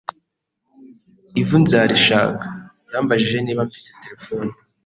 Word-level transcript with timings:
ivu 1.41 1.55
nzarishaka. 1.63 2.45
Yambajije 2.93 3.37
niba 3.41 3.61
mfite 3.67 3.89
telephone, 4.03 4.53